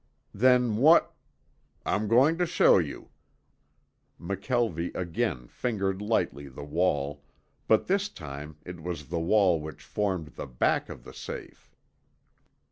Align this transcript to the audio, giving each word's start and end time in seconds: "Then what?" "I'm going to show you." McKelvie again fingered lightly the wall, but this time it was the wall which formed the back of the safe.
"Then 0.33 0.77
what?" 0.77 1.13
"I'm 1.85 2.07
going 2.07 2.39
to 2.39 2.47
show 2.47 2.79
you." 2.79 3.11
McKelvie 4.19 4.95
again 4.95 5.45
fingered 5.47 6.01
lightly 6.01 6.47
the 6.47 6.63
wall, 6.63 7.23
but 7.67 7.85
this 7.85 8.09
time 8.09 8.57
it 8.65 8.81
was 8.81 9.09
the 9.09 9.19
wall 9.19 9.61
which 9.61 9.83
formed 9.83 10.29
the 10.29 10.47
back 10.47 10.89
of 10.89 11.03
the 11.03 11.13
safe. 11.13 11.75